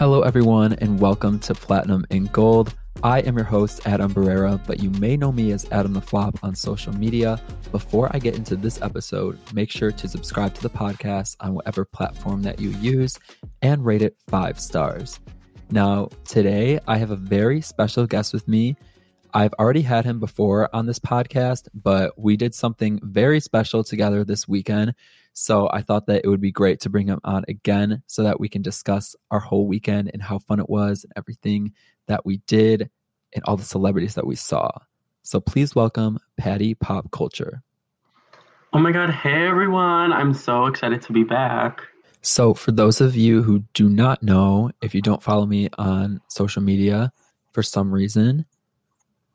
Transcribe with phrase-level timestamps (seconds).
[0.00, 2.72] Hello, everyone, and welcome to Platinum in Gold.
[3.02, 6.42] I am your host, Adam Barrera, but you may know me as Adam the Flop
[6.42, 7.38] on social media.
[7.70, 11.84] Before I get into this episode, make sure to subscribe to the podcast on whatever
[11.84, 13.18] platform that you use
[13.60, 15.20] and rate it five stars.
[15.70, 18.76] Now, today I have a very special guest with me.
[19.34, 24.24] I've already had him before on this podcast, but we did something very special together
[24.24, 24.94] this weekend.
[25.32, 28.40] So I thought that it would be great to bring him on again so that
[28.40, 31.72] we can discuss our whole weekend and how fun it was and everything
[32.06, 32.90] that we did
[33.32, 34.70] and all the celebrities that we saw.
[35.22, 37.62] So please welcome Patty Pop Culture.
[38.72, 39.10] Oh my God.
[39.10, 40.12] Hey, everyone.
[40.12, 41.82] I'm so excited to be back.
[42.22, 46.20] So, for those of you who do not know, if you don't follow me on
[46.28, 47.12] social media
[47.52, 48.44] for some reason,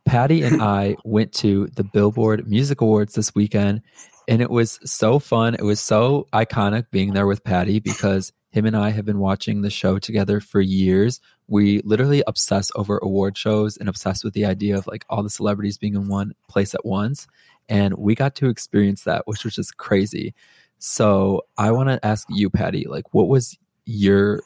[0.05, 3.81] Patty and I went to the Billboard Music Awards this weekend,
[4.27, 5.55] and it was so fun.
[5.55, 9.61] It was so iconic being there with Patty because him and I have been watching
[9.61, 11.19] the show together for years.
[11.47, 15.29] We literally obsess over award shows and obsessed with the idea of like all the
[15.29, 17.27] celebrities being in one place at once.
[17.67, 20.33] And we got to experience that, which was just crazy.
[20.79, 24.41] So I want to ask you, Patty, like, what was your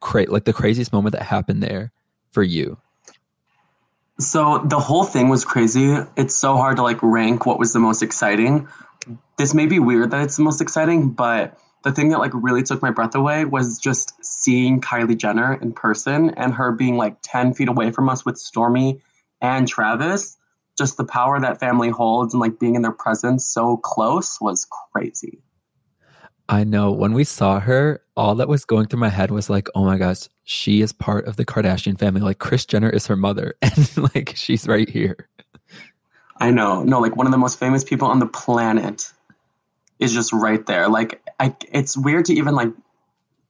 [0.00, 1.92] cra- like the craziest moment that happened there
[2.32, 2.78] for you?
[4.20, 5.96] So the whole thing was crazy.
[6.16, 8.68] It's so hard to like rank what was the most exciting.
[9.36, 12.64] This may be weird that it's the most exciting, but the thing that like really
[12.64, 17.18] took my breath away was just seeing Kylie Jenner in person and her being like
[17.22, 19.00] 10 feet away from us with Stormi
[19.40, 20.36] and Travis.
[20.76, 24.66] Just the power that family holds and like being in their presence so close was
[24.92, 25.42] crazy.
[26.48, 29.68] I know when we saw her, all that was going through my head was like,
[29.74, 32.22] oh my gosh, she is part of the Kardashian family.
[32.22, 35.28] Like Kris Jenner is her mother, and like she's right here.
[36.40, 36.84] I know.
[36.84, 39.12] No, like one of the most famous people on the planet
[39.98, 40.88] is just right there.
[40.88, 42.70] Like I it's weird to even like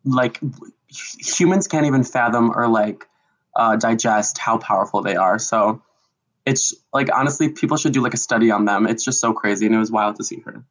[0.05, 0.41] like
[0.89, 3.07] humans can't even fathom or like
[3.55, 5.39] uh, digest how powerful they are.
[5.39, 5.83] So
[6.47, 8.87] it's like honestly people should do like a study on them.
[8.87, 10.65] It's just so crazy and it was wild to see her.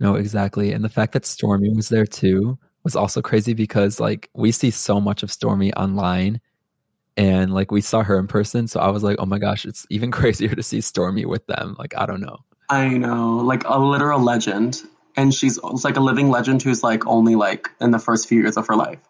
[0.00, 0.72] No, exactly.
[0.72, 4.70] And the fact that Stormi was there too was also crazy because like we see
[4.70, 6.40] so much of Stormi online
[7.16, 8.68] and like we saw her in person.
[8.68, 11.74] So I was like, oh my gosh, it's even crazier to see Stormi with them.
[11.78, 12.38] Like, I don't know.
[12.70, 14.82] I know, like a literal legend.
[15.16, 18.56] And she's like a living legend who's like only like in the first few years
[18.56, 19.00] of her life.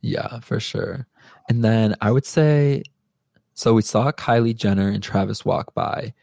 [0.00, 1.06] Yeah, for sure.
[1.50, 2.84] And then I would say,
[3.52, 6.14] so we saw Kylie Jenner and Travis walk by,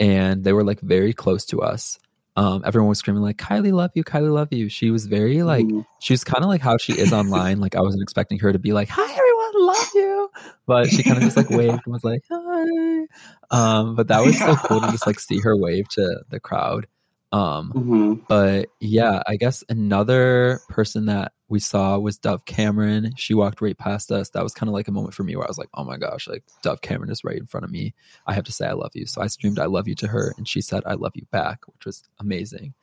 [0.00, 1.98] and they were like very close to us
[2.36, 4.68] um, everyone was screaming like Kylie love you, Kylie love you.
[4.68, 5.86] She was very like mm.
[6.00, 7.60] she was kind of like how she is online.
[7.60, 10.30] like I wasn't expecting her to be like, Hi everyone, love you.
[10.66, 13.06] But she kind of just like waved and was like, Hi.
[13.50, 16.88] Um, but that was so cool to just like see her wave to the crowd.
[17.30, 18.14] Um, mm-hmm.
[18.28, 23.12] but yeah, I guess another person that we saw was Dove Cameron.
[23.16, 24.30] She walked right past us.
[24.30, 25.96] That was kind of like a moment for me where I was like, oh my
[25.96, 27.94] gosh, like Dove Cameron is right in front of me.
[28.26, 29.06] I have to say I love you.
[29.06, 31.60] So I streamed I love you to her and she said I love you back,
[31.68, 32.74] which was amazing.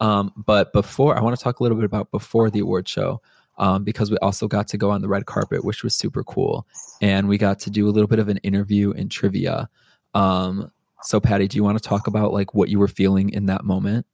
[0.00, 3.22] Um, but before I want to talk a little bit about before the award show.
[3.56, 6.64] Um, because we also got to go on the red carpet, which was super cool.
[7.00, 9.68] And we got to do a little bit of an interview and trivia.
[10.14, 10.70] Um,
[11.02, 13.64] so, Patty, do you want to talk about like what you were feeling in that
[13.64, 14.06] moment?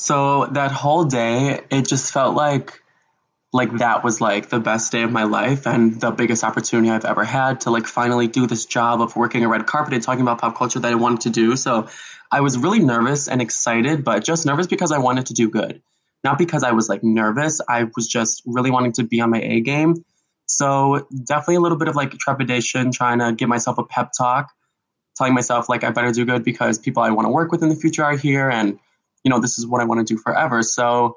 [0.00, 2.82] So that whole day, it just felt like
[3.52, 7.04] like that was like the best day of my life and the biggest opportunity I've
[7.04, 10.22] ever had to like finally do this job of working a red carpet and talking
[10.22, 11.54] about pop culture that I wanted to do.
[11.54, 11.88] So
[12.32, 15.82] I was really nervous and excited, but just nervous because I wanted to do good.
[16.24, 17.60] Not because I was like nervous.
[17.68, 20.02] I was just really wanting to be on my A game.
[20.46, 24.50] So definitely a little bit of like trepidation, trying to give myself a pep talk
[25.16, 27.68] telling myself like I better do good because people I want to work with in
[27.68, 28.78] the future are here and
[29.24, 30.62] you know this is what I want to do forever.
[30.62, 31.16] So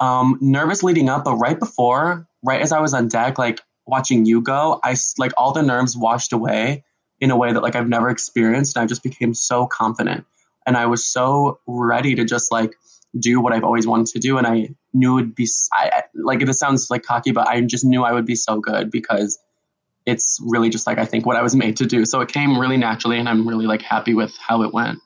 [0.00, 4.26] um, nervous leading up, but right before, right as I was on deck, like watching
[4.26, 6.84] you go, I like all the nerves washed away
[7.20, 10.24] in a way that like I've never experienced, and I just became so confident,
[10.66, 12.74] and I was so ready to just like
[13.18, 16.44] do what I've always wanted to do, and I knew it would be I, like
[16.44, 19.38] this sounds like cocky, but I just knew I would be so good because
[20.06, 22.04] it's really just like I think what I was made to do.
[22.04, 25.00] So it came really naturally, and I'm really like happy with how it went.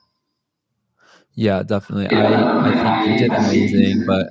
[1.35, 2.07] Yeah, definitely.
[2.15, 4.27] I, I think you did amazing, but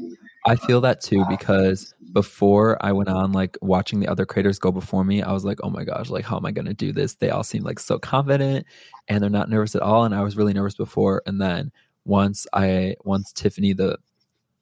[0.47, 4.71] I feel that too because before I went on like watching the other creators go
[4.71, 7.15] before me, I was like, oh my gosh, like how am I gonna do this?
[7.15, 8.67] They all seem like so confident
[9.09, 10.05] and they're not nervous at all.
[10.05, 11.23] And I was really nervous before.
[11.27, 11.73] And then
[12.05, 13.99] once I once Tiffany the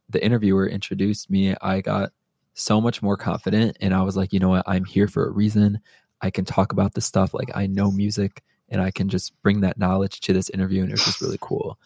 [0.08, 2.10] the interviewer introduced me, I got
[2.54, 5.30] so much more confident and I was like, you know what, I'm here for a
[5.30, 5.80] reason.
[6.20, 7.32] I can talk about this stuff.
[7.32, 10.90] Like I know music and I can just bring that knowledge to this interview and
[10.90, 11.78] it was just really cool.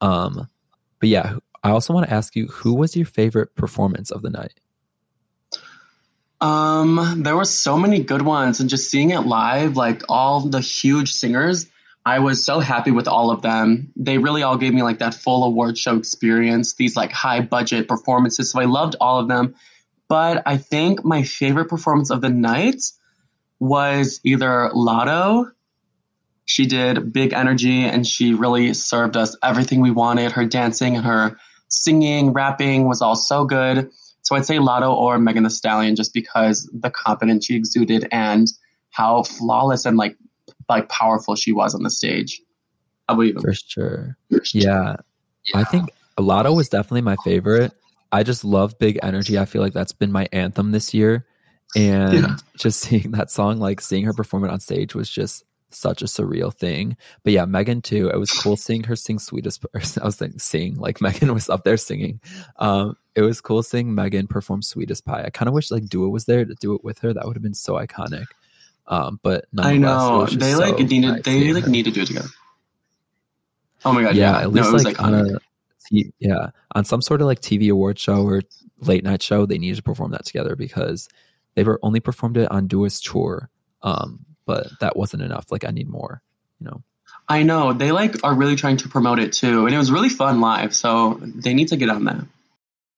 [0.00, 0.48] Um,
[1.00, 4.30] but yeah, I also want to ask you who was your favorite performance of the
[4.30, 4.60] night?
[6.40, 10.60] Um, there were so many good ones, and just seeing it live, like all the
[10.60, 11.70] huge singers,
[12.06, 13.92] I was so happy with all of them.
[13.96, 17.88] They really all gave me like that full award show experience, these like high budget
[17.88, 18.50] performances.
[18.50, 19.54] So I loved all of them.
[20.06, 22.82] But I think my favorite performance of the night
[23.58, 25.50] was either Latto.
[26.46, 30.32] She did big energy and she really served us everything we wanted.
[30.32, 31.38] Her dancing and her
[31.68, 33.90] singing, rapping was all so good.
[34.22, 38.46] So I'd say Latto or Megan Thee Stallion just because the confidence she exuded and
[38.90, 40.16] how flawless and like
[40.68, 42.40] like powerful she was on the stage.
[43.08, 44.16] I believe For sure.
[44.30, 44.38] Yeah.
[44.54, 44.96] yeah.
[45.54, 47.72] I think Latto was definitely my favorite.
[48.10, 49.38] I just love big energy.
[49.38, 51.26] I feel like that's been my anthem this year.
[51.76, 52.36] And yeah.
[52.56, 55.44] just seeing that song, like seeing her perform it on stage was just
[55.74, 56.96] such a surreal thing.
[57.22, 58.08] But yeah, Megan too.
[58.08, 59.62] It was cool seeing her sing Sweetest.
[59.72, 60.02] Person.
[60.02, 62.20] I was like seeing like Megan was up there singing.
[62.58, 65.24] Um, it was cool seeing Megan perform Sweetest Pie.
[65.24, 67.12] I kind of wish like Dua was there to do it with her.
[67.12, 68.26] That would have been so iconic.
[68.86, 71.70] Um, but I know they like so needed they like her.
[71.70, 72.28] need to do it together.
[73.84, 74.14] Oh my god!
[74.14, 74.40] Yeah, yeah.
[74.40, 75.38] at least no, like on a
[76.18, 78.42] yeah on some sort of like TV award show or
[78.80, 81.08] late night show, they needed to perform that together because
[81.54, 83.48] they were only performed it on Dua's tour.
[83.82, 85.50] Um, but that wasn't enough.
[85.50, 86.22] Like I need more,
[86.60, 86.82] you know.
[87.28, 90.08] I know they like are really trying to promote it too, and it was really
[90.08, 90.74] fun live.
[90.74, 92.24] So they need to get on that.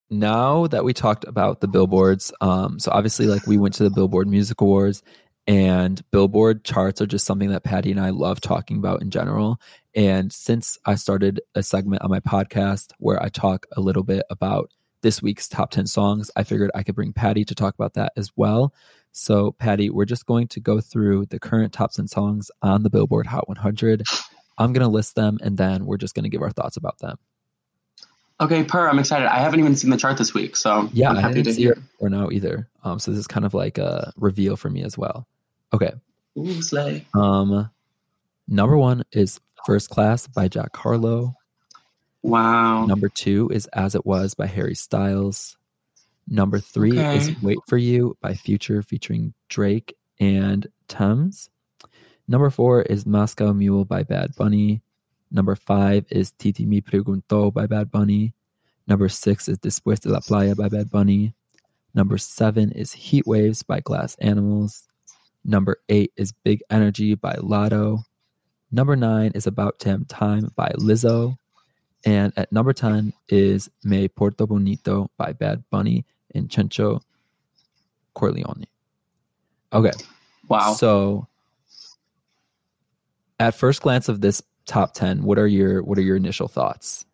[0.09, 3.91] Now that we talked about the billboards, um, so obviously like we went to the
[3.91, 5.03] Billboard Music Awards,
[5.47, 9.61] and Billboard charts are just something that Patty and I love talking about in general.
[9.95, 14.25] And since I started a segment on my podcast where I talk a little bit
[14.29, 14.71] about
[15.03, 18.13] this week's top 10 songs, I figured I could bring Patty to talk about that
[18.17, 18.75] as well.
[19.19, 22.91] So, Patty, we're just going to go through the current top 10 songs on the
[22.91, 24.03] Billboard Hot 100.
[24.59, 26.99] I'm going to list them and then we're just going to give our thoughts about
[26.99, 27.17] them.
[28.43, 29.27] Okay, Per, I'm excited.
[29.27, 31.73] I haven't even seen the chart this week, so yeah, I'm happy to hear.
[31.73, 32.69] It or now either.
[32.85, 35.27] Um, so this is kind of like a reveal for me as well.
[35.73, 35.95] Okay.
[36.39, 37.07] Ooh, slay.
[37.15, 37.71] Um,
[38.47, 41.37] number one is First Class by Jack Harlow.
[42.21, 42.85] Wow.
[42.85, 45.57] Number two is As It Was by Harry Styles.
[46.29, 47.17] Number three okay.
[47.19, 51.51] is Wait for You by Future featuring Drake and Tems.
[52.27, 54.83] Number four is Moscow Mule by Bad Bunny.
[55.31, 58.35] Number five is Titi Me Preguntó by Bad Bunny.
[58.89, 61.35] Number six is Después de la Playa by Bad Bunny.
[61.95, 64.89] Number seven is Heat Waves by Glass Animals.
[65.45, 68.03] Number eight is Big Energy by Latto.
[68.73, 71.37] Number nine is About Damn Time by Lizzo.
[72.05, 76.05] And at number 10 is Me Porto Bonito by Bad Bunny
[76.37, 77.01] and Chencho
[78.15, 78.67] Corleone.
[79.73, 79.93] Okay.
[80.49, 80.75] Wow.
[80.75, 81.27] So
[83.39, 87.05] at first glance of this top 10, what are your what are your initial thoughts?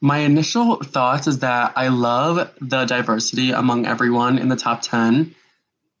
[0.00, 5.34] My initial thoughts is that I love the diversity among everyone in the top 10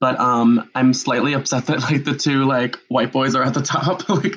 [0.02, 3.62] but um i'm slightly upset that like the two like white boys are at the
[3.74, 4.34] top like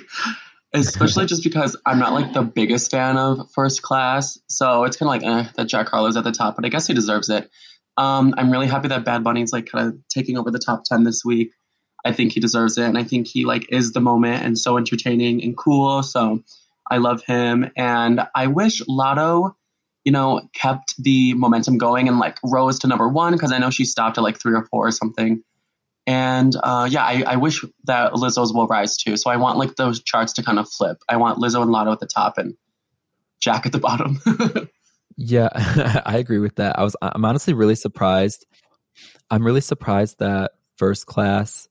[0.76, 5.08] especially just because i'm not like the biggest fan of first class so it's kind
[5.08, 7.50] of like eh, that jack harlow's at the top but i guess he deserves it.
[7.98, 11.04] Um i'm really happy that bad bunny's like kind of taking over the top 10
[11.04, 11.52] this week.
[12.04, 14.78] I think he deserves it and i think he like is the moment and so
[14.78, 16.44] entertaining and cool so
[16.92, 17.72] i love him.
[17.76, 19.56] And i wish latto
[20.04, 23.72] you know kept the momentum going and like rose to number one because i know
[23.72, 25.44] she stopped at like three or four or something
[26.08, 29.18] and uh, yeah, I, I, wish that Lizzo's will rise too.
[29.18, 30.98] So I want like those charts to kind of flip.
[31.10, 32.56] I want Lizzo and Latto at the top and
[33.40, 34.22] Jack at the bottom.
[35.18, 35.50] yeah,
[36.06, 36.78] I agree with that.
[36.78, 38.46] I was I'm honestly really surprised.
[39.32, 41.68] I'm really surprised that First Class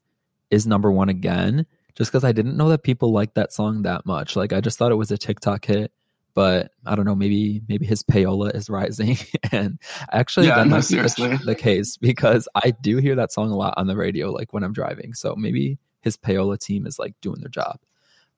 [0.51, 4.05] is number one again, just because I didn't know that people liked that song that
[4.05, 4.35] much.
[4.35, 5.93] Like I just thought it was a TikTok hit
[6.35, 9.17] but I don't know, maybe maybe his payola is rising.
[9.53, 9.79] and
[10.11, 13.51] actually yeah, that no, might be the, the case because I do hear that song
[13.51, 15.15] a lot on the radio, like when I'm driving.
[15.15, 17.79] So maybe his payola team is like doing their job.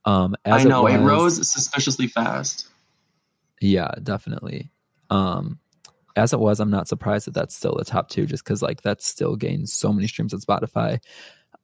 [0.04, 2.68] Um, I know it, was, it, rose suspiciously fast.
[3.60, 4.70] Yeah, definitely.
[5.10, 5.58] Um,
[6.14, 8.82] as it was, I'm not surprised that that's still the top two, just because like
[8.82, 11.00] that still gains so many streams on Spotify.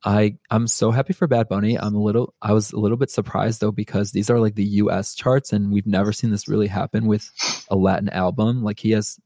[0.04, 1.78] I I'm so happy for Bad Bunny.
[1.78, 4.64] I'm a little I was a little bit surprised though because these are like the
[4.64, 7.30] US charts and we've never seen this really happen with
[7.68, 8.62] a Latin album.
[8.62, 9.20] Like he has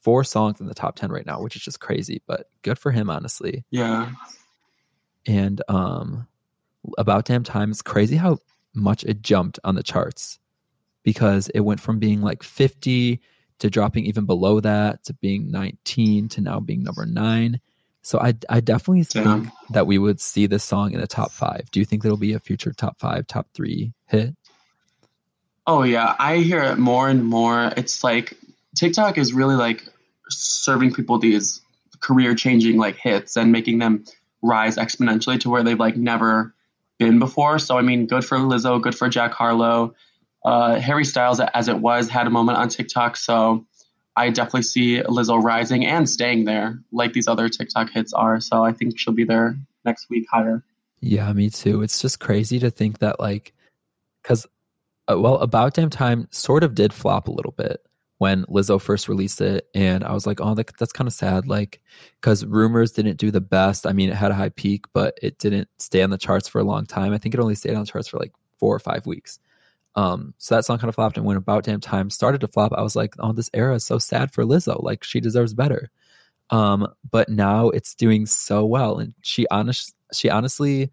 [0.00, 2.90] four songs in the top 10 right now, which is just crazy, but good for
[2.90, 3.64] him honestly.
[3.70, 4.10] Yeah.
[5.26, 6.28] And um
[6.98, 8.38] about damn time it's crazy how
[8.74, 10.38] much it jumped on the charts
[11.04, 13.20] because it went from being like 50
[13.60, 17.60] to dropping even below that to being 19 to now being number 9
[18.02, 21.70] so I I definitely think that we would see this song in the top five.
[21.70, 24.34] Do you think it'll be a future top five, top three hit?
[25.66, 27.72] Oh yeah, I hear it more and more.
[27.76, 28.36] It's like
[28.74, 29.84] TikTok is really like
[30.28, 31.60] serving people these
[32.00, 34.04] career changing like hits and making them
[34.42, 36.52] rise exponentially to where they've like never
[36.98, 37.60] been before.
[37.60, 39.94] So I mean, good for Lizzo, good for Jack Harlow.
[40.44, 43.16] Uh, Harry Styles, as it was, had a moment on TikTok.
[43.16, 43.64] So
[44.16, 48.40] I definitely see Lizzo rising and staying there like these other TikTok hits are.
[48.40, 50.62] So I think she'll be there next week higher.
[51.00, 51.82] Yeah, me too.
[51.82, 53.52] It's just crazy to think that like,
[54.22, 54.46] because
[55.10, 57.84] uh, well, about damn time sort of did flop a little bit
[58.18, 61.48] when Lizzo first released it, and I was like, oh, that, that's kind of sad.
[61.48, 61.80] Like,
[62.20, 63.84] because Rumors didn't do the best.
[63.84, 66.60] I mean, it had a high peak, but it didn't stay on the charts for
[66.60, 67.12] a long time.
[67.12, 69.40] I think it only stayed on the charts for like four or five weeks.
[69.94, 72.72] Um, so that song kind of flopped, and when About Damn Time started to flop,
[72.72, 74.82] I was like, oh, this era is so sad for Lizzo.
[74.82, 75.90] Like, she deserves better.
[76.50, 80.90] Um, but now it's doing so well, and she honest, she honestly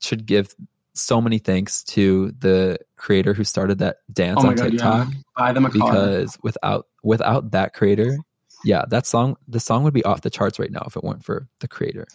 [0.00, 0.54] should give
[0.92, 5.08] so many thanks to the creator who started that dance oh on God, TikTok.
[5.08, 5.20] Yeah.
[5.36, 8.18] Buy them a because without without that creator,
[8.64, 11.24] yeah, that song the song would be off the charts right now if it weren't
[11.24, 12.06] for the creator.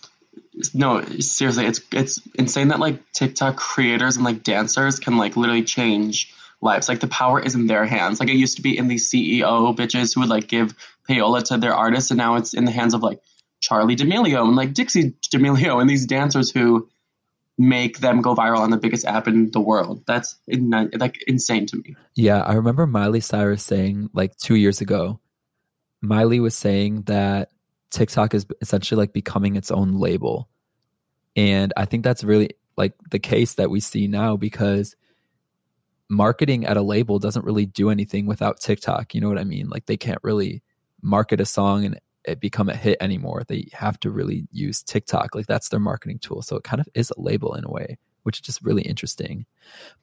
[0.73, 5.63] No, seriously, it's it's insane that like TikTok creators and like dancers can like literally
[5.63, 6.87] change lives.
[6.87, 8.19] Like the power is in their hands.
[8.19, 10.73] Like it used to be in these CEO bitches who would like give
[11.09, 13.21] payola to their artists, and now it's in the hands of like
[13.59, 16.87] Charlie D'Amelio and like Dixie D'Amelio and these dancers who
[17.57, 20.03] make them go viral on the biggest app in the world.
[20.05, 21.95] That's in, like insane to me.
[22.13, 25.19] Yeah, I remember Miley Cyrus saying like 2 years ago.
[26.01, 27.49] Miley was saying that
[27.95, 30.49] TikTok is essentially like becoming its own label.
[31.35, 34.95] And I think that's really like the case that we see now because
[36.09, 39.15] marketing at a label doesn't really do anything without TikTok.
[39.15, 39.69] You know what I mean?
[39.69, 40.61] Like they can't really
[41.01, 43.43] market a song and it become a hit anymore.
[43.47, 45.33] They have to really use TikTok.
[45.33, 46.41] Like that's their marketing tool.
[46.41, 49.45] So it kind of is a label in a way, which is just really interesting.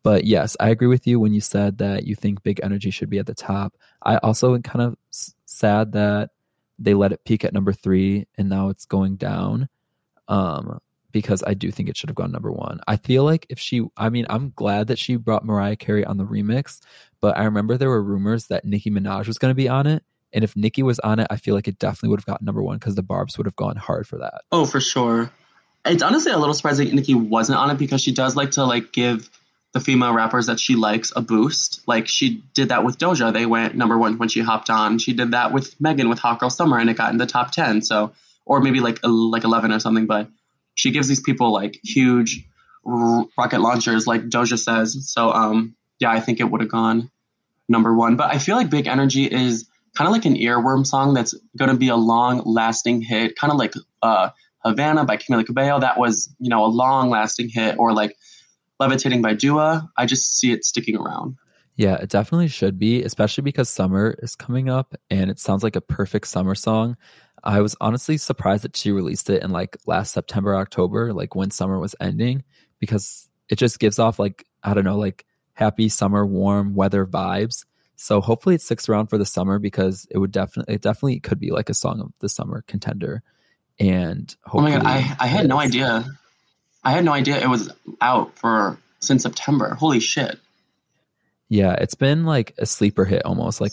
[0.03, 3.11] But yes, I agree with you when you said that you think Big Energy should
[3.11, 3.75] be at the top.
[4.03, 4.97] I also am kind of
[5.45, 6.31] sad that
[6.83, 9.69] they let it peak at number three and now it's going down.
[10.29, 10.81] Um,
[11.13, 12.81] because I do think it should have gone number one.
[12.89, 16.17] I feel like if she, I mean, I'm glad that she brought Mariah Carey on
[16.17, 16.81] the remix,
[17.21, 20.03] but I remember there were rumors that Nicki Minaj was going to be on it.
[20.33, 22.63] And if Nicki was on it, I feel like it definitely would have gotten number
[22.63, 24.43] one because the Barb's would have gone hard for that.
[24.51, 25.31] Oh, for sure.
[25.85, 28.93] It's honestly a little surprising Nicki wasn't on it because she does like to like
[28.93, 29.29] give
[29.73, 31.83] the female rappers that she likes a boost.
[31.87, 33.33] Like she did that with Doja.
[33.33, 34.99] They went number one when she hopped on.
[34.99, 37.53] She did that with Megan with Hot Girl Summer and it got in the top
[37.53, 37.83] 10.
[37.83, 38.13] So,
[38.45, 40.29] or maybe like, like 11 or something, but
[40.75, 42.47] she gives these people like huge
[42.85, 45.11] rocket launchers like Doja says.
[45.11, 47.11] So, um, yeah, I think it would have gone
[47.69, 51.15] number one, but I feel like Big Energy is kind of like an earworm song
[51.15, 54.31] that's going to be a long lasting hit, kind of like uh,
[54.65, 55.81] Havana by Camila Cabello.
[55.81, 58.17] That was, you know, a long lasting hit, or like
[58.83, 59.89] Levitating by Dua.
[59.97, 61.37] I just see it sticking around.
[61.77, 65.77] Yeah, it definitely should be, especially because summer is coming up and it sounds like
[65.77, 66.97] a perfect summer song.
[67.45, 71.53] I was honestly surprised that she released it in like last September, October, like when
[71.53, 72.43] summer was ending,
[72.81, 77.65] because it just gives off like, I don't know, like happy summer, warm weather vibes.
[77.95, 81.39] So hopefully it sticks around for the summer because it would definitely it definitely could
[81.39, 83.23] be like a song of the summer contender.
[83.79, 86.05] And oh my god, I, I had no idea.
[86.85, 87.71] I had no idea it was
[88.01, 89.75] out for since September.
[89.75, 90.39] Holy shit.
[91.49, 93.61] Yeah, it's been like a sleeper hit almost.
[93.61, 93.73] Like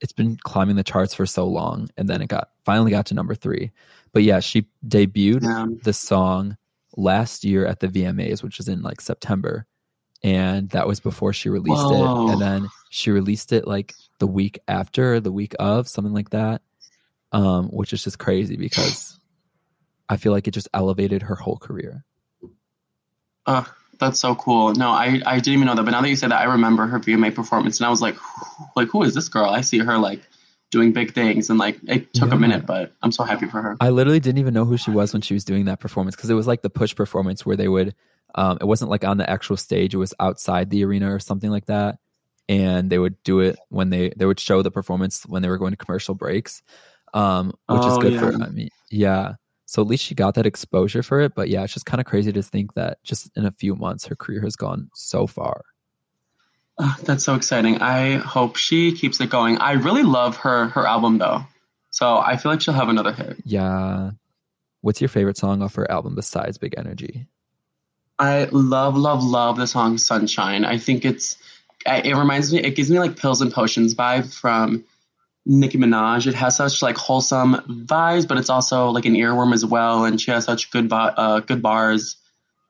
[0.00, 3.14] it's been climbing the charts for so long and then it got finally got to
[3.14, 3.70] number 3.
[4.12, 5.66] But yeah, she debuted yeah.
[5.82, 6.56] the song
[6.96, 9.66] last year at the VMAs, which is in like September
[10.22, 12.28] and that was before she released Whoa.
[12.28, 16.30] it and then she released it like the week after the week of something like
[16.30, 16.62] that
[17.32, 19.18] um which is just crazy because
[20.08, 22.04] i feel like it just elevated her whole career
[23.46, 23.64] uh
[23.98, 26.30] that's so cool no i i didn't even know that but now that you said
[26.30, 28.16] that i remember her vma performance and i was like
[28.76, 30.20] like who is this girl i see her like
[30.70, 32.36] doing big things and like it took yeah.
[32.36, 34.90] a minute but i'm so happy for her i literally didn't even know who she
[34.90, 37.56] was when she was doing that performance because it was like the push performance where
[37.56, 37.94] they would
[38.34, 41.50] um, it wasn't like on the actual stage; it was outside the arena or something
[41.50, 41.98] like that.
[42.48, 45.58] And they would do it when they they would show the performance when they were
[45.58, 46.62] going to commercial breaks,
[47.14, 48.20] um, which oh, is good yeah.
[48.20, 48.42] for.
[48.42, 49.34] I mean, yeah.
[49.70, 51.36] So at least she got that exposure for it.
[51.36, 54.04] But yeah, it's just kind of crazy to think that just in a few months
[54.06, 55.62] her career has gone so far.
[56.80, 57.80] Oh, that's so exciting.
[57.80, 59.58] I hope she keeps it going.
[59.58, 61.44] I really love her her album though.
[61.90, 63.36] So I feel like she'll have another hit.
[63.44, 64.10] Yeah.
[64.80, 67.28] What's your favorite song off her album besides Big Energy?
[68.18, 70.64] I love, love, love the song Sunshine.
[70.64, 71.36] I think it's,
[71.86, 74.84] it reminds me, it gives me like Pills and Potions vibe from
[75.46, 76.26] Nicki Minaj.
[76.26, 80.04] It has such like wholesome vibes, but it's also like an earworm as well.
[80.04, 82.16] And she has such good, uh, good bars.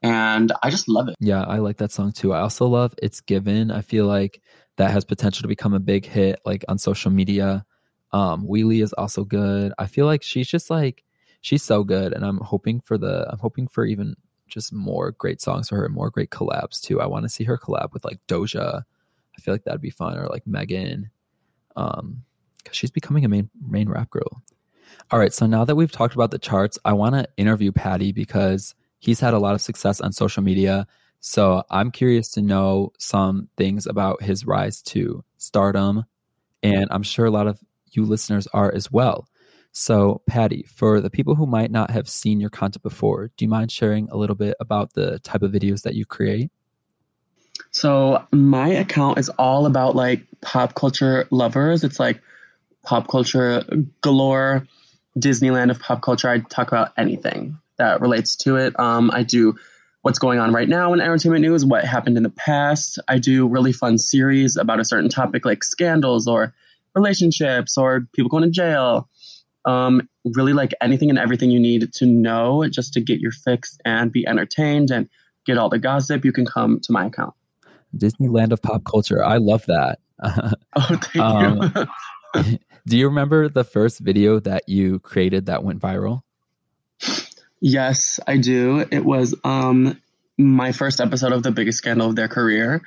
[0.03, 1.17] And I just love it.
[1.21, 2.33] Yeah, I like that song too.
[2.33, 3.71] I also love It's Given.
[3.71, 4.41] I feel like
[4.77, 7.67] that has potential to become a big hit like on social media.
[8.13, 9.73] Um, Wheelie is also good.
[9.79, 11.05] I feel like she's just like
[11.43, 14.17] she's so good, and I'm hoping for the I'm hoping for even
[14.49, 17.01] just more great songs for her and more great collabs too.
[17.01, 18.83] I want to see her collab with like Doja.
[19.39, 21.11] I feel like that'd be fun, or like Megan,
[21.77, 22.25] um,
[22.63, 24.43] because she's becoming a main main rap girl.
[25.11, 28.13] All right, so now that we've talked about the charts, I want to interview Patty
[28.13, 30.87] because he's had a lot of success on social media.
[31.21, 36.05] So I'm curious to know some things about his rise to stardom,
[36.63, 37.61] and I'm sure a lot of
[37.93, 39.27] you listeners are as well.
[39.73, 43.49] So, Patty, for the people who might not have seen your content before, do you
[43.49, 46.51] mind sharing a little bit about the type of videos that you create?
[47.71, 51.85] So, my account is all about like pop culture lovers.
[51.85, 52.21] It's like
[52.85, 53.65] pop culture
[54.01, 54.67] galore,
[55.19, 56.29] Disneyland of pop culture.
[56.29, 58.79] I talk about anything that relates to it.
[58.79, 59.57] Um, I do
[60.03, 62.99] what's going on right now in entertainment news, what happened in the past.
[63.09, 66.55] I do really fun series about a certain topic like scandals or
[66.95, 69.09] relationships or people going to jail
[69.65, 73.79] um, really like anything and everything you need to know just to get your fix
[73.85, 75.09] and be entertained and
[75.47, 77.35] get all the gossip, you can come to my account.
[77.97, 79.25] Disneyland of pop culture.
[79.25, 79.99] I love that.
[80.23, 81.73] oh, thank um,
[82.35, 82.59] you.
[82.87, 86.23] do you remember the first video that you created that went viral?
[87.61, 88.87] Yes, I do.
[88.91, 90.01] It was um,
[90.39, 92.83] my first episode of the biggest scandal of their career.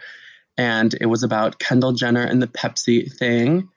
[0.57, 3.69] And it was about Kendall Jenner and the Pepsi thing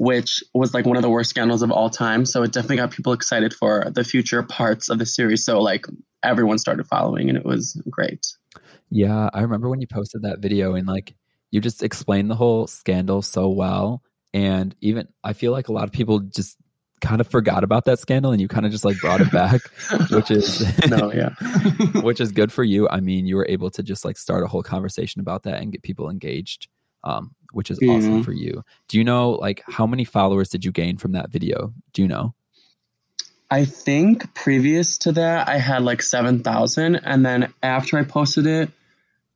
[0.00, 2.24] which was like one of the worst scandals of all time.
[2.24, 5.44] So it definitely got people excited for the future parts of the series.
[5.44, 5.84] So like
[6.22, 8.26] everyone started following and it was great.
[8.88, 11.14] Yeah, I remember when you posted that video and like
[11.50, 14.02] you just explained the whole scandal so well.
[14.32, 16.56] And even I feel like a lot of people just
[17.00, 19.62] kind of forgot about that scandal and you kind of just like brought it back,
[20.10, 21.30] which is no, yeah.
[22.02, 22.88] which is good for you.
[22.88, 25.72] I mean, you were able to just like start a whole conversation about that and
[25.72, 26.68] get people engaged.
[27.02, 27.96] Um, which is mm-hmm.
[27.96, 28.62] awesome for you.
[28.88, 31.72] Do you know like how many followers did you gain from that video?
[31.94, 32.34] Do you know?
[33.50, 38.70] I think previous to that I had like 7,000 and then after I posted it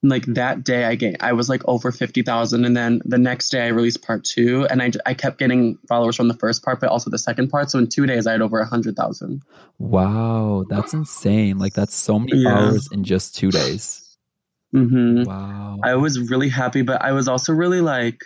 [0.05, 3.63] like that day I gained I was like over 50,000 and then the next day
[3.65, 6.91] I released part 2 and I I kept getting followers from the first part but
[6.91, 9.43] also the second part so in 2 days I had over 100,000.
[9.79, 11.59] Wow, that's insane.
[11.59, 12.55] Like that's so many yeah.
[12.55, 14.17] followers in just 2 days.
[14.75, 15.25] Mm-hmm.
[15.25, 15.79] Wow.
[15.83, 18.25] I was really happy, but I was also really like,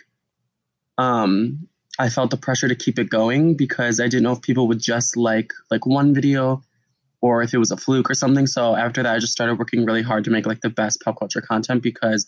[0.96, 4.68] um, I felt the pressure to keep it going because I didn't know if people
[4.68, 6.62] would just like like one video
[7.20, 8.46] or if it was a fluke or something.
[8.46, 11.18] So after that, I just started working really hard to make like the best pop
[11.18, 12.26] culture content because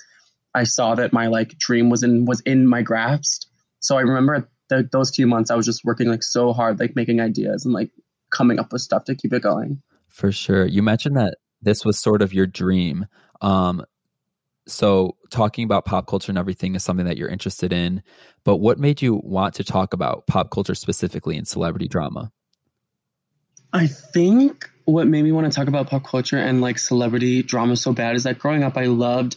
[0.54, 3.48] I saw that my like dream was in was in my grasp.
[3.80, 6.96] So I remember the, those few months I was just working like so hard, like
[6.96, 7.90] making ideas and like
[8.30, 9.82] coming up with stuff to keep it going.
[10.08, 10.66] For sure.
[10.66, 13.06] You mentioned that this was sort of your dream.
[13.40, 13.84] Um,
[14.66, 18.02] so talking about pop culture and everything is something that you're interested in
[18.44, 22.30] but what made you want to talk about pop culture specifically in celebrity drama
[23.72, 27.76] i think what made me want to talk about pop culture and like celebrity drama
[27.76, 29.36] so bad is that growing up i loved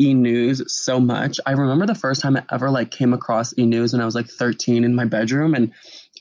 [0.00, 4.02] e-news so much i remember the first time i ever like came across e-news when
[4.02, 5.72] i was like 13 in my bedroom and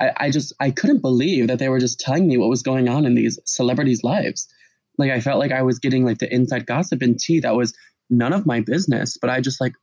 [0.02, 2.90] I, I just i couldn't believe that they were just telling me what was going
[2.90, 4.48] on in these celebrities lives
[4.98, 7.74] like i felt like i was getting like the inside gossip and tea that was
[8.10, 9.18] none of my business.
[9.18, 9.74] But I just like,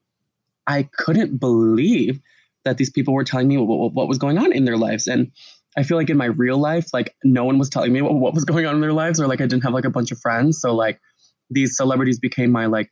[0.66, 2.20] I couldn't believe
[2.64, 5.06] that these people were telling me what, what, was going on in their lives.
[5.06, 5.30] And
[5.76, 8.34] I feel like in my real life, like no one was telling me what, what
[8.34, 10.18] was going on in their lives, or like I didn't have like a bunch of
[10.18, 10.60] friends.
[10.60, 11.00] So like
[11.50, 12.90] these celebrities became my like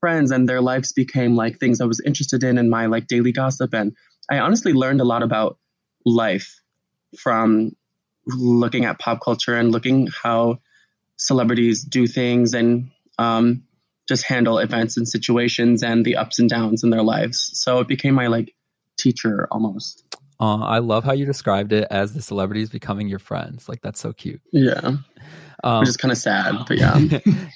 [0.00, 3.32] friends, and their lives became like things I was interested in, and my like daily
[3.32, 3.74] gossip.
[3.74, 3.96] And
[4.30, 5.58] I honestly learned a lot about
[6.04, 6.60] life
[7.18, 7.72] from
[8.26, 10.60] looking at pop culture and looking how
[11.16, 13.64] celebrities do things and um,
[14.08, 17.50] just handle events and situations and the ups and downs in their lives.
[17.54, 18.54] So it became my like
[18.98, 20.04] teacher almost.
[20.40, 23.68] Uh, I love how you described it as the celebrities becoming your friends.
[23.68, 24.40] Like that's so cute.
[24.52, 24.96] Yeah.
[25.62, 26.98] Um, Which is kind of sad, but yeah.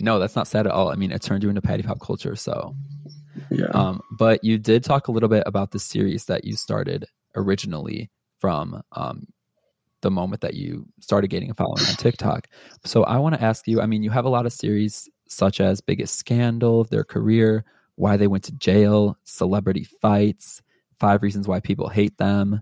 [0.01, 0.91] no, that's not sad at all.
[0.91, 2.37] I mean, it turned you into patty pop culture.
[2.37, 2.77] So,
[3.51, 3.69] yeah.
[3.69, 8.11] Um, but you did talk a little bit about the series that you started originally
[8.39, 9.29] from um,
[10.03, 12.49] the moment that you started getting a following on TikTok.
[12.85, 13.81] So I want to ask you.
[13.81, 17.65] I mean, you have a lot of series such as biggest scandal their career,
[17.97, 20.61] why they went to jail, celebrity fights,
[21.01, 22.61] five reasons why people hate them.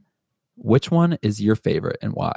[0.57, 2.35] Which one is your favorite and why?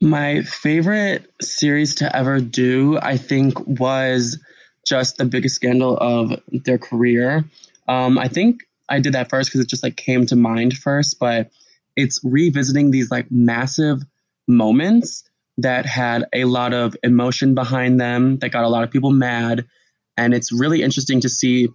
[0.00, 4.38] My favorite series to ever do, I think, was
[4.86, 7.44] just the biggest scandal of their career.
[7.86, 11.18] Um, I think I did that first because it just like came to mind first,
[11.20, 11.50] but
[11.96, 14.02] it's revisiting these like massive
[14.48, 15.24] moments
[15.58, 19.66] that had a lot of emotion behind them that got a lot of people mad
[20.16, 21.68] and it's really interesting to see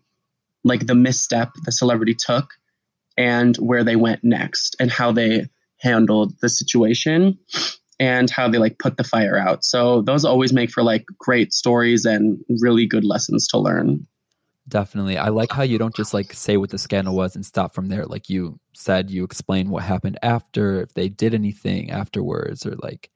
[0.64, 2.54] like the misstep the celebrity took
[3.18, 5.50] and where they went next and how they
[5.80, 7.38] handled the situation
[8.00, 9.64] and how they like put the fire out.
[9.64, 14.08] So those always make for like great stories and really good lessons to learn.
[14.68, 15.18] Definitely.
[15.18, 17.88] I like how you don't just like say what the scandal was and stop from
[17.88, 18.06] there.
[18.06, 23.10] Like you said, you explain what happened after, if they did anything afterwards, or like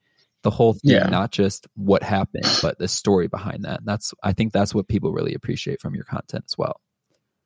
[0.43, 1.07] the whole thing, yeah.
[1.07, 3.81] not just what happened, but the story behind that.
[3.83, 6.79] That's, I think that's what people really appreciate from your content as well.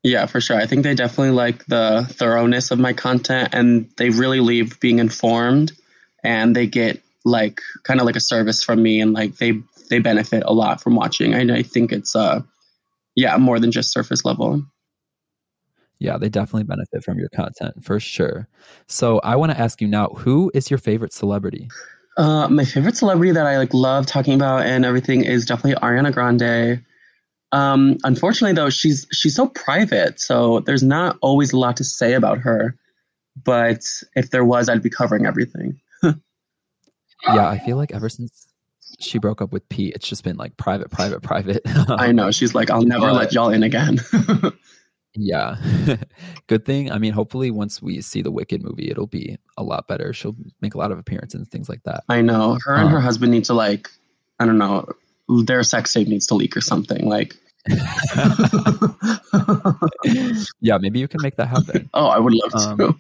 [0.06, 0.56] Yeah, for sure.
[0.56, 5.00] I think they definitely like the thoroughness of my content and they really leave being
[5.00, 5.72] informed
[6.24, 9.54] and they get like kind of like a service from me and like they
[9.90, 11.34] they benefit a lot from watching.
[11.34, 12.42] And I think it's uh
[13.16, 14.64] yeah, more than just surface level.
[15.98, 18.48] Yeah, they definitely benefit from your content for sure.
[18.86, 21.68] So I want to ask you now, who is your favorite celebrity?
[22.16, 26.14] Uh, my favorite celebrity that I like love talking about and everything is definitely Ariana
[26.14, 26.86] Grande.
[27.52, 32.14] Um, unfortunately, though, she's she's so private, so there's not always a lot to say
[32.14, 32.76] about her.
[33.44, 35.80] But if there was, I'd be covering everything.
[36.04, 38.48] yeah, I feel like ever since
[39.00, 41.62] she broke up with Pete, it's just been like private, private, private.
[41.66, 42.32] I know.
[42.32, 44.00] She's like, I'll never let y'all in again.
[45.16, 45.58] yeah.
[46.48, 46.92] Good thing.
[46.92, 50.14] I mean, hopefully, once we see the Wicked movie, it'll be a lot better.
[50.14, 52.04] She'll make a lot of appearances and things like that.
[52.08, 52.58] I know.
[52.66, 53.90] Her and her um, husband need to, like,
[54.40, 54.88] I don't know,
[55.28, 57.08] their sex tape needs to leak or something.
[57.08, 57.36] Like,
[60.62, 61.90] yeah, maybe you can make that happen.
[61.94, 62.96] Oh, I would love to.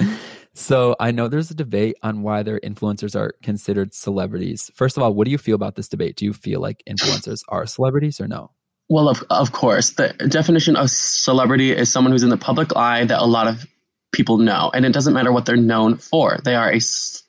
[0.00, 0.14] Um,
[0.54, 4.70] so I know there's a debate on why their influencers are considered celebrities.
[4.74, 6.16] First of all, what do you feel about this debate?
[6.16, 8.52] Do you feel like influencers are celebrities or no?
[8.88, 9.90] Well, of, of course.
[9.90, 13.66] The definition of celebrity is someone who's in the public eye that a lot of
[14.12, 14.70] people know.
[14.74, 16.38] And it doesn't matter what they're known for.
[16.44, 16.80] They are a,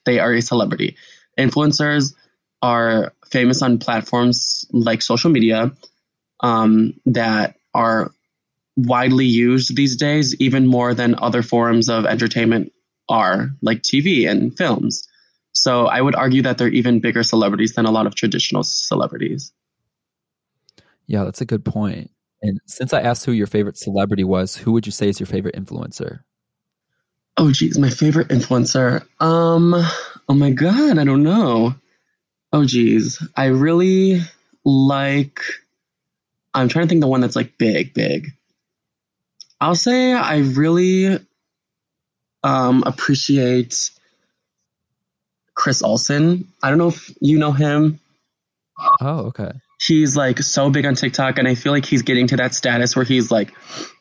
[0.04, 0.96] they are a celebrity.
[1.38, 2.14] Influencers
[2.60, 5.72] are famous on platforms like social media
[6.40, 8.12] um, that are
[8.76, 12.72] widely used these days, even more than other forms of entertainment
[13.08, 15.08] are, like TV and films.
[15.52, 19.52] So I would argue that they're even bigger celebrities than a lot of traditional celebrities.
[21.06, 22.10] Yeah, that's a good point.
[22.40, 25.26] And since I asked who your favorite celebrity was, who would you say is your
[25.26, 26.20] favorite influencer?
[27.36, 29.06] Oh geez, my favorite influencer.
[29.20, 31.74] Um oh my god, I don't know.
[32.52, 33.26] Oh geez.
[33.36, 34.20] I really
[34.64, 35.40] like
[36.54, 38.32] I'm trying to think the one that's like big, big.
[39.60, 41.18] I'll say I really
[42.42, 43.90] um, appreciate
[45.54, 46.48] Chris Olsen.
[46.62, 48.00] I don't know if you know him.
[49.00, 49.52] Oh, okay.
[49.80, 52.94] He's like so big on TikTok, and I feel like he's getting to that status
[52.94, 53.52] where he's like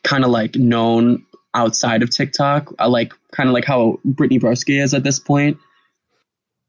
[0.04, 4.82] kind of like known outside of TikTok, uh, like kind of like how Brittany Broski
[4.82, 5.58] is at this point.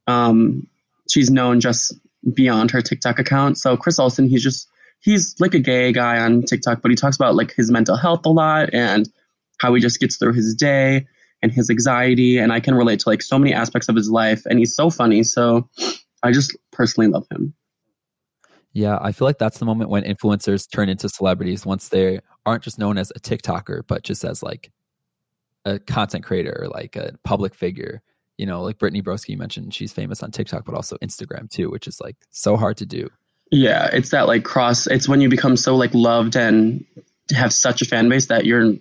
[0.07, 0.67] Um,
[1.13, 1.95] she's known just
[2.33, 3.59] beyond her TikTok account.
[3.59, 4.69] So Chris Olsen, he's just
[5.01, 8.25] he's like a gay guy on TikTok, but he talks about like his mental health
[8.25, 9.09] a lot and
[9.59, 11.07] how he just gets through his day
[11.43, 12.39] and his anxiety.
[12.39, 14.47] And I can relate to like so many aspects of his life.
[14.47, 15.23] And he's so funny.
[15.23, 15.69] So
[16.23, 17.55] I just personally love him.
[18.73, 22.63] Yeah, I feel like that's the moment when influencers turn into celebrities once they aren't
[22.63, 24.73] just known as a TikToker, but just as like
[25.67, 28.03] a content creator or like a public figure.
[28.43, 31.87] You know, like Brittany Broski mentioned, she's famous on TikTok, but also Instagram too, which
[31.87, 33.09] is like so hard to do.
[33.53, 34.89] Yeah, it's that like cross.
[34.89, 36.85] It's when you become so like loved and
[37.33, 38.75] have such a fan base that you're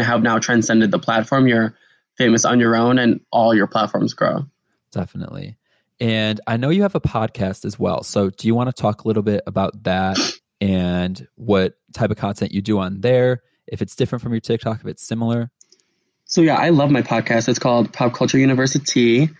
[0.00, 1.46] have now transcended the platform.
[1.46, 1.74] You're
[2.16, 4.46] famous on your own and all your platforms grow.
[4.92, 5.58] Definitely.
[6.00, 8.02] And I know you have a podcast as well.
[8.02, 10.18] So do you want to talk a little bit about that
[10.58, 13.42] and what type of content you do on there?
[13.66, 15.50] If it's different from your TikTok, if it's similar?
[16.26, 17.48] So yeah, I love my podcast.
[17.48, 19.30] It's called Pop Culture University.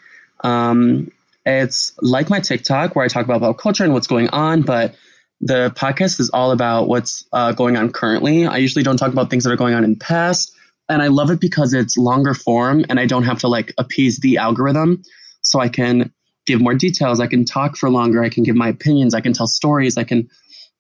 [0.42, 1.10] Um,
[1.44, 4.94] it's like my TikTok where I talk about pop culture and what's going on, but
[5.40, 8.46] the podcast is all about what's uh, going on currently.
[8.46, 10.56] I usually don't talk about things that are going on in the past
[10.88, 14.18] and I love it because it's longer form and I don't have to like appease
[14.18, 15.02] the algorithm.
[15.42, 16.12] So I can
[16.46, 17.20] give more details.
[17.20, 18.22] I can talk for longer.
[18.22, 19.14] I can give my opinions.
[19.14, 19.96] I can tell stories.
[19.96, 20.28] I can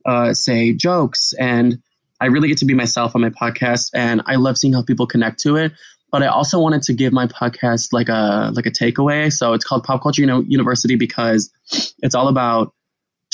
[0.04, 1.32] uh, say jokes.
[1.38, 1.82] And
[2.20, 3.90] I really get to be myself on my podcast.
[3.94, 5.72] And I love seeing how people connect to it.
[6.10, 9.32] But I also wanted to give my podcast like a like a takeaway.
[9.32, 11.50] So it's called Pop Culture you know, University because
[11.98, 12.72] it's all about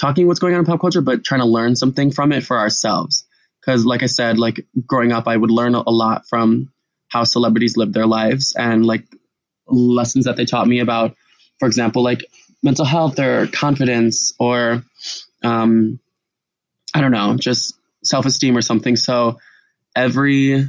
[0.00, 2.58] talking what's going on in pop culture, but trying to learn something from it for
[2.58, 3.26] ourselves
[3.62, 6.70] because like i said like growing up i would learn a lot from
[7.08, 9.04] how celebrities live their lives and like
[9.66, 11.14] lessons that they taught me about
[11.58, 12.24] for example like
[12.62, 14.82] mental health or confidence or
[15.42, 15.98] um,
[16.94, 19.38] i don't know just self-esteem or something so
[19.94, 20.68] every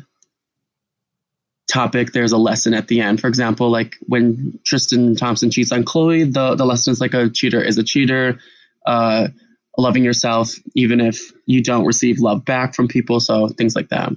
[1.67, 5.83] topic there's a lesson at the end for example like when tristan thompson cheats on
[5.83, 8.37] khloe the, the lesson is like a cheater is a cheater
[8.85, 9.29] uh,
[9.77, 14.11] loving yourself even if you don't receive love back from people so things like that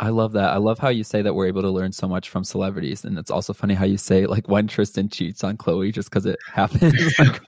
[0.00, 0.50] I love that.
[0.50, 3.16] I love how you say that we're able to learn so much from celebrities, and
[3.16, 6.36] it's also funny how you say like when Tristan cheats on Khloe just because it
[6.52, 6.82] happens
[7.18, 7.40] like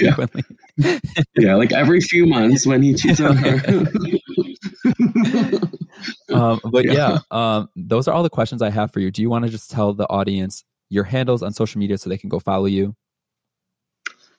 [0.00, 0.14] yeah.
[0.14, 0.44] frequently.
[1.36, 3.86] yeah, like every few months when he cheats on her.
[6.32, 9.10] um, but yeah, yeah um, those are all the questions I have for you.
[9.10, 12.18] Do you want to just tell the audience your handles on social media so they
[12.18, 12.94] can go follow you?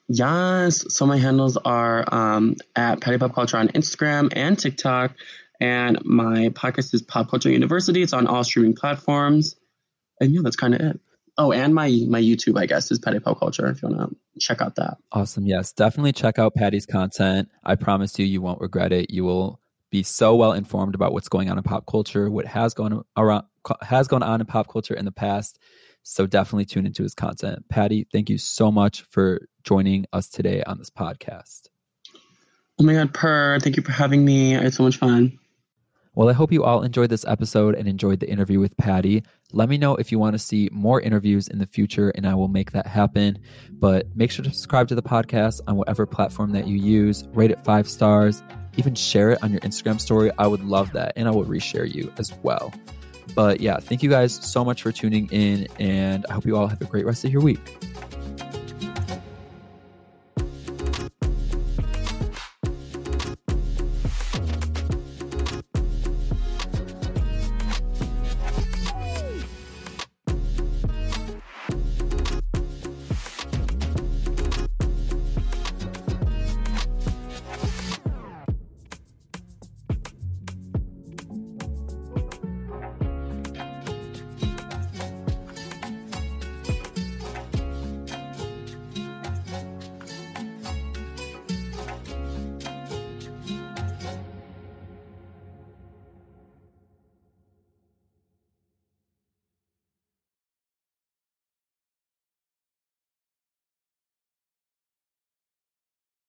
[0.07, 0.93] Yes.
[0.93, 5.15] So my handles are um, at Patty Pop Culture on Instagram and TikTok.
[5.59, 8.01] And my podcast is Pop Culture University.
[8.01, 9.55] It's on all streaming platforms.
[10.19, 10.99] And yeah, that's kind of it.
[11.37, 13.67] Oh, and my my YouTube, I guess, is Patty Pop Culture.
[13.67, 14.97] If you want to check out that.
[15.11, 15.45] Awesome.
[15.45, 17.49] Yes, definitely check out Patty's content.
[17.63, 19.11] I promise you, you won't regret it.
[19.11, 19.60] You will
[19.91, 23.43] be so well informed about what's going on in pop culture, what has gone around
[23.81, 25.59] has gone on in pop culture in the past.
[26.03, 27.69] So definitely tune into his content.
[27.69, 31.67] Patty, thank you so much for joining us today on this podcast.
[32.79, 34.57] Oh my God, Per, thank you for having me.
[34.57, 35.37] I had so much fun.
[36.13, 39.23] Well, I hope you all enjoyed this episode and enjoyed the interview with Patty.
[39.53, 42.35] Let me know if you want to see more interviews in the future, and I
[42.35, 43.39] will make that happen.
[43.71, 47.49] But make sure to subscribe to the podcast on whatever platform that you use, rate
[47.49, 48.43] it five stars,
[48.75, 50.31] even share it on your Instagram story.
[50.37, 52.73] I would love that, and I will reshare you as well.
[53.33, 56.67] But yeah, thank you guys so much for tuning in, and I hope you all
[56.67, 57.77] have a great rest of your week.